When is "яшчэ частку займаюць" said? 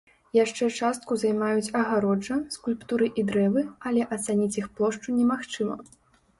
0.43-1.73